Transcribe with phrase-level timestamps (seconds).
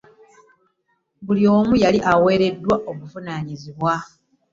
[1.25, 3.93] Buli omu yali aweereddwa obuvunaanyizibwa